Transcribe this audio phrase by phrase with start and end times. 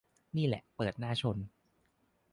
[0.37, 1.37] นี่แหละเปิดหน้าชน